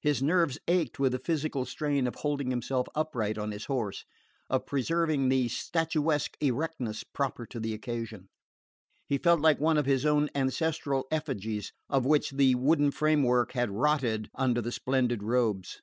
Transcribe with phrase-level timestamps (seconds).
[0.00, 4.04] His nerves ached with the physical strain of holding himself upright on his horse,
[4.48, 8.30] of preserving the statuesque erectness proper to the occasion.
[9.06, 13.70] He felt like one of his own ancestral effigies, of which the wooden framework had
[13.70, 15.80] rotted under the splendid robes.